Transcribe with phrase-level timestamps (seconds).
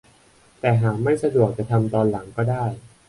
[0.59, 2.63] แต่หากไม่สะดวกจะทำตอนหลังก็ได้